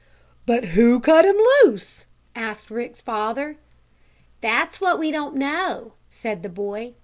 "But 0.47 0.69
who 0.69 0.99
cut 0.99 1.25
him 1.25 1.35
loose?" 1.61 2.07
asked 2.35 2.71
Rick's 2.71 3.01
father. 3.01 3.57
"That's 4.41 4.81
what 4.81 4.97
we 4.97 5.11
don't 5.11 5.35
know," 5.35 5.93
said 6.09 6.41
the 6.41 6.49
boy. 6.49 6.95